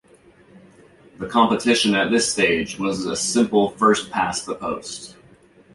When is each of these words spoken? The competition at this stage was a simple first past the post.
The 1.19 1.27
competition 1.29 1.93
at 1.93 2.09
this 2.09 2.27
stage 2.33 2.79
was 2.79 3.05
a 3.05 3.15
simple 3.15 3.69
first 3.69 4.09
past 4.09 4.47
the 4.47 4.55
post. 4.55 5.15